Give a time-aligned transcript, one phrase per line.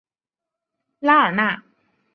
[0.97, 1.63] 拉尔纳。